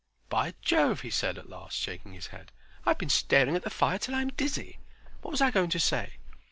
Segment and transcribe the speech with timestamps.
[0.29, 2.51] "By Jove!" he said, at last, shaking his head.
[2.87, 4.79] "I've been staring at the fire till I'm dizzy.
[5.21, 6.13] What was I going to say?"